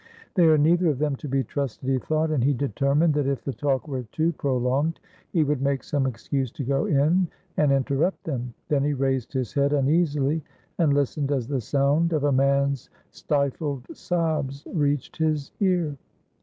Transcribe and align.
"They 0.33 0.45
are 0.47 0.57
neither 0.57 0.87
of 0.89 0.97
them 0.97 1.15
to 1.17 1.27
be 1.27 1.43
trusted," 1.43 1.87
he 1.87 1.99
thought, 1.99 2.31
and 2.31 2.43
he 2.43 2.53
determined 2.53 3.13
that 3.13 3.27
if 3.27 3.43
the 3.43 3.53
talk 3.53 3.87
were 3.87 4.01
too 4.01 4.31
prolonged 4.31 4.99
he 5.29 5.43
would 5.43 5.61
make 5.61 5.83
some 5.83 6.07
excuse 6.07 6.49
to 6.53 6.63
go 6.63 6.87
in 6.87 7.27
and 7.55 7.71
interrupt 7.71 8.23
them; 8.23 8.55
then 8.67 8.83
he 8.83 8.93
raised 8.93 9.31
his 9.31 9.53
head 9.53 9.73
uneasily 9.73 10.43
and 10.79 10.95
listened 10.95 11.31
as 11.31 11.47
the 11.47 11.61
sound 11.61 12.13
of 12.13 12.23
a 12.23 12.31
man's 12.31 12.89
stifled 13.11 13.85
sobs 13.95 14.65
reached 14.73 15.17
his 15.17 15.51
ear. 15.59 15.95